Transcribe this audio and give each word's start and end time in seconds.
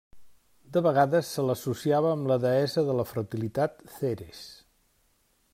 De 0.77 0.81
vegades 0.85 1.29
se 1.35 1.45
l'associava 1.49 2.15
amb 2.15 2.31
la 2.33 2.39
deessa 2.47 2.87
de 2.89 2.97
la 3.01 3.07
fertilitat 3.13 3.81
Ceres. 3.99 4.45